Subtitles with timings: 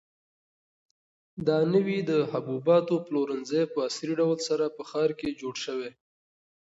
[1.47, 5.91] دا نوی د حبوباتو پلورنځی په عصري ډول سره په ښار کې جوړ شوی.